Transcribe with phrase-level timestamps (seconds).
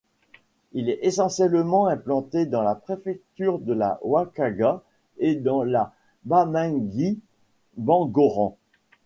[0.71, 4.81] Il est essentiellement implanté dans la préfecture de la Vakaga
[5.19, 5.93] et dans la
[6.25, 8.57] Bamingui-Bangoran.